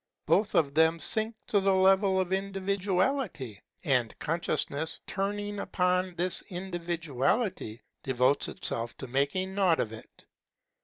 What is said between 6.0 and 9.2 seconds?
this individuality, devotes itself to